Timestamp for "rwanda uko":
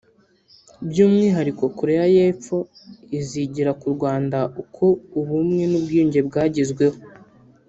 3.95-4.85